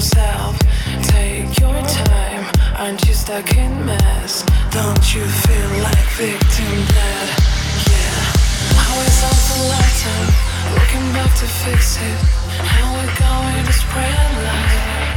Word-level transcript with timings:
yourself, 0.00 0.58
take 1.12 1.60
your 1.60 1.76
time. 1.82 2.44
Aren't 2.78 3.06
you 3.06 3.12
stuck 3.12 3.54
in 3.54 3.84
mess? 3.84 4.42
Don't 4.70 5.14
you 5.14 5.22
feel 5.44 5.70
like 5.84 6.08
victim 6.16 6.72
dead? 6.96 7.28
Yeah. 7.92 8.80
Always 8.88 9.18
on 9.28 9.36
the 9.50 9.58
lighter, 9.68 10.20
looking 10.72 11.06
back 11.12 11.32
to 11.40 11.46
fix 11.64 11.98
it. 12.00 12.18
And 12.76 12.86
we're 12.96 13.14
going 13.26 13.64
to 13.66 13.74
spread 13.74 14.28
light. 14.48 15.10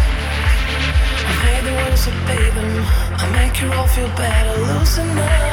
I 1.30 1.34
made 1.46 1.64
the 1.64 1.74
rules, 1.80 2.06
obey 2.12 2.50
them. 2.58 2.74
I 3.24 3.26
make 3.40 3.62
you 3.62 3.72
all 3.72 3.88
feel 3.88 4.12
better, 4.18 4.54
losing 4.68 5.18
up. 5.18 5.53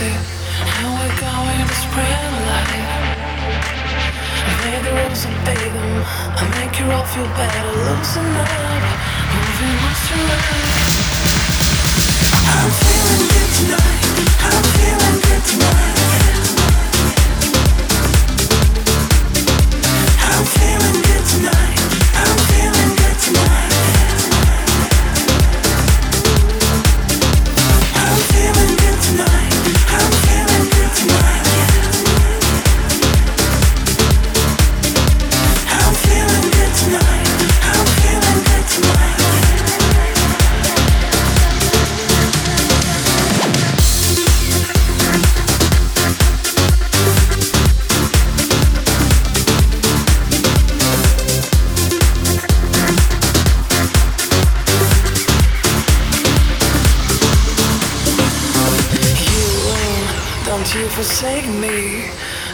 And 0.00 0.94
we're 0.94 1.20
going 1.20 1.66
to 1.66 1.74
spread 1.74 2.32
light. 2.46 3.18
I 4.46 4.54
the 4.84 4.92
rules 4.94 5.24
and 5.26 5.34
them 5.74 6.04
I 6.38 6.44
make 6.54 6.78
you 6.78 6.86
all 6.86 7.04
feel 7.04 7.26
better. 7.34 7.66
Loosen 7.66 8.24
up 8.36 8.46
Moving 9.34 9.74
monster 9.82 10.14
around 10.14 10.67
that 60.68 60.80
you 60.80 60.88
forsake 60.88 61.46
me. 61.48 62.10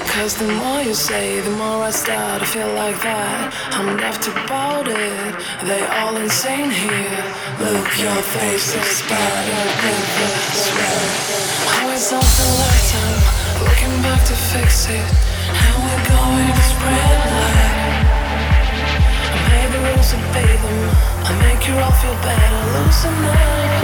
Cause 0.06 0.34
the 0.36 0.47
more 0.47 0.82
you 0.82 0.94
say, 0.94 1.41
the 1.41 1.50
more 1.50 1.82
I 1.82 1.91
start 1.91 2.41
to 2.41 2.47
feel 2.47 2.70
like 2.75 3.00
that. 3.02 3.50
I'm 3.75 3.97
left 3.97 4.28
about 4.28 4.86
it, 4.86 5.34
they 5.66 5.82
all 5.98 6.14
insane 6.16 6.70
here. 6.70 7.22
Look, 7.58 7.88
your 7.98 8.20
face 8.38 8.70
is 8.70 9.02
better 9.10 9.62
than 9.82 10.00
the 10.14 10.28
sweat. 10.62 11.10
Always 11.82 12.06
on 12.14 12.22
the 12.22 12.47
lifetime, 12.62 13.22
looking 13.66 13.94
back 14.06 14.22
to 14.31 14.36
fix 14.52 14.86
it. 14.86 15.10
And 15.50 15.75
we're 15.82 16.04
going 16.06 16.50
to 16.54 16.64
spread 16.70 17.19
light. 17.34 17.94
I 19.26 19.38
made 19.50 19.70
the 19.75 19.81
rules 19.91 20.10
and 20.14 20.25
pay 20.34 20.54
them. 20.54 20.81
I 21.26 21.32
make 21.42 21.66
you 21.66 21.75
all 21.82 21.94
feel 21.98 22.19
better, 22.22 22.62
loosen 22.78 23.14
up. 23.26 23.84